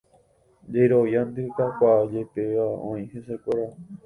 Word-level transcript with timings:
Jerovia 0.75 1.21
ndekakuaajepéva 1.29 2.65
oĩ 2.89 3.03
hesekuéra. 3.13 3.67